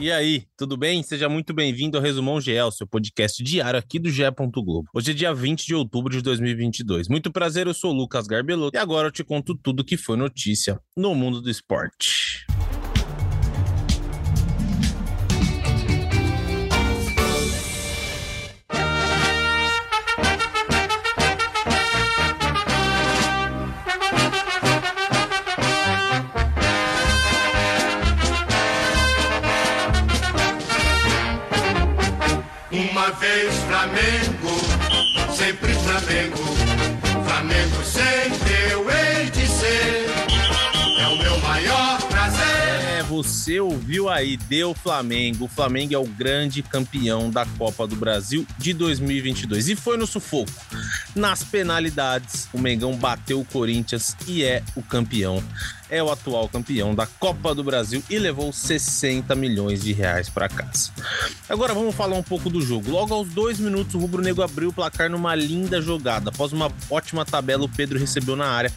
[0.00, 1.02] E aí, tudo bem?
[1.02, 4.22] Seja muito bem-vindo ao Resumão GE, seu podcast diário aqui do GE.
[4.50, 4.88] Globo.
[4.94, 7.06] Hoje é dia 20 de outubro de 2022.
[7.06, 10.16] Muito prazer, eu sou o Lucas Garbelotto e agora eu te conto tudo que foi
[10.16, 12.46] notícia no mundo do esporte.
[32.72, 36.36] Uma vez Flamengo, sempre Flamengo.
[37.24, 40.06] Flamengo sempre eu hei de ser.
[41.00, 42.46] É o meu maior prazer.
[42.98, 45.46] É, você ouviu aí, deu Flamengo.
[45.46, 49.68] O Flamengo é o grande campeão da Copa do Brasil de 2022.
[49.68, 50.52] E foi no sufoco.
[51.14, 55.42] Nas penalidades, o Mengão bateu o Corinthians e é o campeão
[55.90, 60.48] é o atual campeão da Copa do Brasil e levou 60 milhões de reais para
[60.48, 60.90] casa.
[61.48, 62.90] Agora vamos falar um pouco do jogo.
[62.90, 66.30] Logo aos dois minutos, o Rubro Negro abriu o placar numa linda jogada.
[66.30, 68.72] Após uma ótima tabela, o Pedro recebeu na área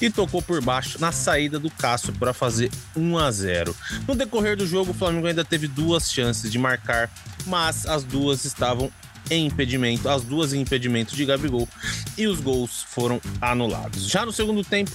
[0.00, 3.76] e tocou por baixo na saída do Cássio para fazer 1 a 0.
[4.06, 7.10] No decorrer do jogo, o Flamengo ainda teve duas chances de marcar,
[7.46, 8.90] mas as duas estavam
[9.30, 11.68] em impedimento, as duas em impedimento de Gabigol,
[12.16, 14.08] e os gols foram anulados.
[14.08, 14.90] Já no segundo tempo,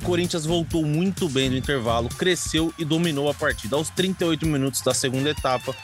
[0.00, 3.76] o Corinthians voltou muito bem no intervalo, cresceu e dominou a partida.
[3.76, 5.74] Aos 38 minutos da segunda etapa,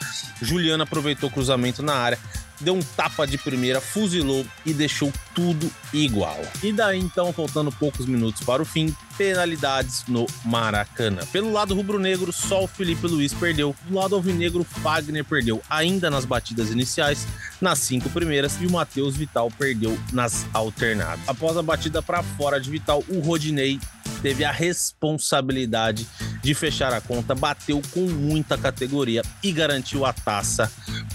[0.41, 2.19] Juliano aproveitou o cruzamento na área,
[2.59, 6.39] deu um tapa de primeira, fuzilou e deixou tudo igual.
[6.61, 11.25] E daí então, faltando poucos minutos para o fim, penalidades no Maracanã.
[11.31, 13.75] Pelo lado rubro-negro, só o Felipe Luiz perdeu.
[13.85, 17.27] Do lado alvinegro, Fagner perdeu ainda nas batidas iniciais,
[17.61, 21.19] nas cinco primeiras, e o Matheus Vital perdeu nas alternadas.
[21.27, 23.79] Após a batida para fora de Vital, o Rodinei
[24.21, 26.07] teve a responsabilidade
[26.41, 30.71] de fechar a conta, bateu com muita categoria e garantiu a taça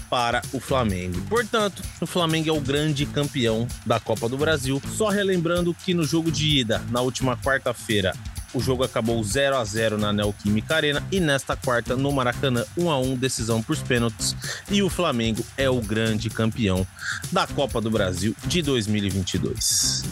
[0.09, 1.19] para o Flamengo.
[1.27, 4.81] Portanto, o Flamengo é o grande campeão da Copa do Brasil.
[4.95, 8.13] Só relembrando que no jogo de ida, na última quarta-feira,
[8.55, 12.89] o jogo acabou 0 a 0 na Neoquímica Arena e nesta quarta no Maracanã 1
[12.89, 14.35] a 1 decisão por pênaltis
[14.71, 16.87] e o Flamengo é o grande campeão
[17.31, 20.03] da Copa do Brasil de 2022.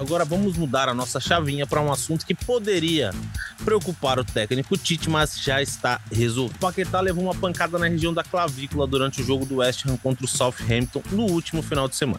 [0.00, 3.12] Agora vamos mudar a nossa chavinha para um assunto que poderia
[3.64, 6.58] preocupar o técnico Tite, mas já está resolvido.
[6.58, 10.24] Paquetá levou uma pancada na região da clavícula durante o jogo do West Ham contra
[10.24, 12.18] o Southampton no último final de semana.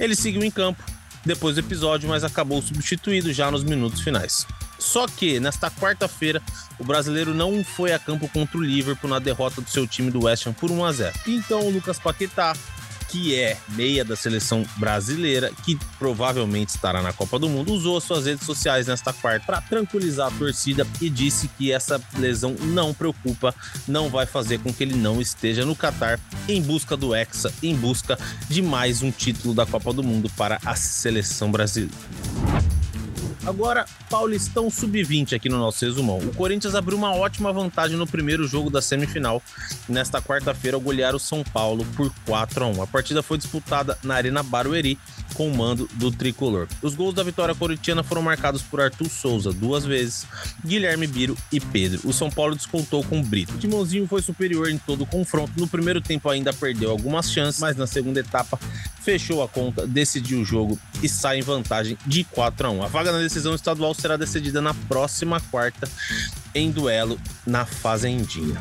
[0.00, 0.82] Ele seguiu em campo
[1.24, 4.46] depois do episódio, mas acabou substituído já nos minutos finais.
[4.78, 6.40] Só que nesta quarta-feira,
[6.78, 10.24] o brasileiro não foi a campo contra o Liverpool na derrota do seu time do
[10.24, 11.18] West Ham por 1 a 0.
[11.26, 12.54] Então o Lucas Paquetá
[13.08, 18.26] que é meia da seleção brasileira, que provavelmente estará na Copa do Mundo, usou suas
[18.26, 23.54] redes sociais nesta quarta para tranquilizar a torcida e disse que essa lesão não preocupa,
[23.86, 27.74] não vai fazer com que ele não esteja no Catar em busca do Hexa, em
[27.74, 32.27] busca de mais um título da Copa do Mundo para a seleção brasileira.
[33.48, 36.18] Agora, Paulistão Sub-20 aqui no nosso resumão.
[36.18, 39.42] O Corinthians abriu uma ótima vantagem no primeiro jogo da semifinal.
[39.88, 42.82] Nesta quarta-feira, ao golear o São Paulo por 4 a 1.
[42.82, 44.98] A partida foi disputada na Arena Barueri
[45.38, 46.66] com o mando do tricolor.
[46.82, 50.26] Os gols da vitória corintiana foram marcados por Arthur Souza duas vezes,
[50.66, 52.00] Guilherme Biro e Pedro.
[52.04, 53.54] O São Paulo descontou com Brito.
[53.54, 55.52] O Timãozinho foi superior em todo o confronto.
[55.56, 58.58] No primeiro tempo ainda perdeu algumas chances, mas na segunda etapa
[59.00, 62.82] fechou a conta, decidiu o jogo e sai em vantagem de 4 a 1.
[62.82, 65.88] A vaga na decisão estadual será decidida na próxima quarta
[66.52, 67.16] em duelo
[67.46, 68.60] na Fazendinha.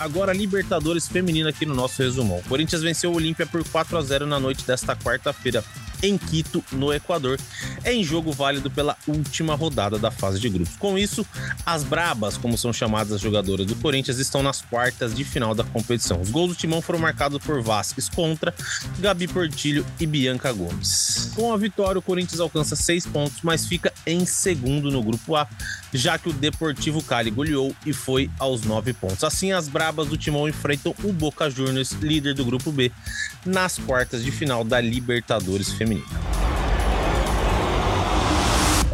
[0.00, 2.38] Agora, Libertadores Feminina aqui no nosso resumão.
[2.38, 5.62] O Corinthians venceu o Olímpia por 4 a 0 na noite desta quarta-feira
[6.02, 7.38] em Quito, no Equador,
[7.84, 10.76] em jogo válido pela última rodada da fase de grupos.
[10.76, 11.26] Com isso,
[11.64, 15.64] as Brabas, como são chamadas as jogadoras do Corinthians, estão nas quartas de final da
[15.64, 16.20] competição.
[16.20, 18.54] Os gols do Timão foram marcados por Vasquez contra
[18.98, 21.30] Gabi Portilho e Bianca Gomes.
[21.34, 25.46] Com a vitória, o Corinthians alcança seis pontos, mas fica em segundo no grupo A,
[25.92, 29.22] já que o Deportivo Cali goleou e foi aos nove pontos.
[29.24, 32.90] Assim, as Brabas do Timão enfrentam o Boca Juniors, líder do grupo B,
[33.44, 35.89] nas quartas de final da Libertadores Feminina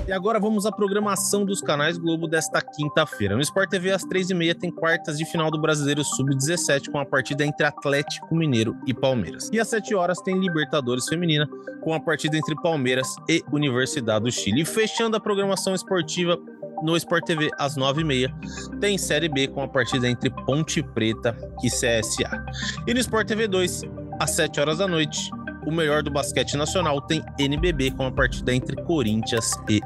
[0.09, 3.35] E agora vamos à programação dos canais Globo desta quinta-feira.
[3.35, 7.01] No Sport TV, às três e meia, tem quartas de final do Brasileiro Sub-17, com
[7.01, 9.51] a partida entre Atlético Mineiro e Palmeiras.
[9.53, 11.49] E às sete horas tem Libertadores Feminina,
[11.83, 14.61] com a partida entre Palmeiras e Universidade do Chile.
[14.61, 16.39] E fechando a programação esportiva,
[16.85, 18.33] no Sport TV, às nove e meia,
[18.81, 22.45] tem Série B com a partida entre Ponte Preta e CSA.
[22.87, 23.83] E no Sport TV 2,
[24.21, 25.31] às sete horas da noite,
[25.67, 29.81] o melhor do basquete nacional tem NBB com a partida entre Corinthians e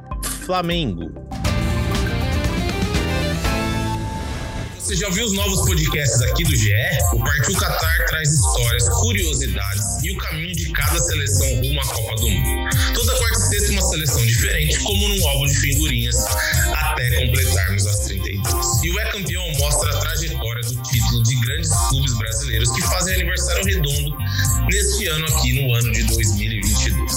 [0.44, 1.11] Flamengo.
[4.79, 6.73] Você já viu os novos podcasts aqui do GE?
[7.12, 12.17] O Partiu Qatar traz histórias, curiosidades e o caminho de cada seleção rumo à Copa
[12.17, 12.71] do Mundo.
[12.93, 16.17] Toda quarta e sexta uma seleção diferente, como num álbum de figurinhas,
[16.75, 18.83] até completarmos as 32.
[18.83, 23.15] E o É Campeão mostra a trajetória do título de grandes clubes brasileiros que fazem
[23.15, 24.17] aniversário redondo
[24.71, 27.13] neste ano aqui, no ano de 2022.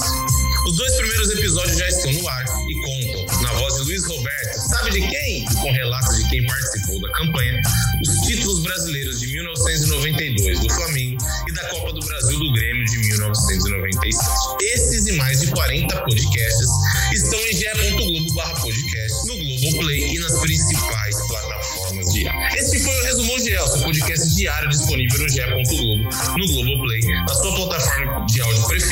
[0.66, 4.58] Os dois primeiros episódios já estão no ar e contam, na voz de Luiz Roberto,
[4.68, 5.44] sabe de quem?
[5.64, 7.62] com relatos de quem participou da campanha,
[8.02, 11.18] os títulos brasileiros de 1992 do Flamengo
[11.48, 14.16] e da Copa do Brasil do Grêmio de 1997.
[14.62, 16.68] Esses e mais de 40 podcasts
[17.12, 18.34] estão em ge.globo
[18.64, 22.58] podcast, no Globoplay e nas principais plataformas de áudio.
[22.58, 26.08] Esse foi o Resumo GE, seu podcast diário disponível no ge.globo,
[26.38, 27.43] no Globoplay, na sua plataforma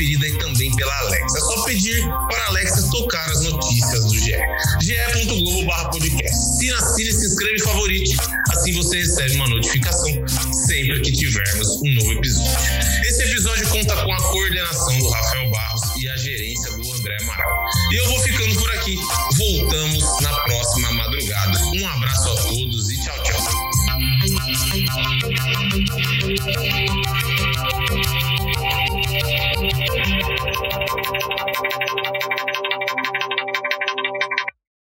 [0.02, 1.38] conferida aí também pela Alexa.
[1.38, 4.34] É só pedir para a Alexa tocar as notícias do GE.
[4.80, 6.28] ge.globo/podcast.
[6.28, 8.16] Assina, assine, se inscreve e favorite.
[8.50, 10.10] Assim você recebe uma notificação
[10.66, 12.52] sempre que tivermos um novo episódio.
[13.04, 17.52] Esse episódio conta com a coordenação do Rafael Barros e a gerência do André Amaral.
[17.92, 18.98] E eu vou ficando por aqui.
[19.36, 21.58] Voltamos na próxima madrugada.
[21.74, 23.38] Um abraço a todos e tchau, tchau.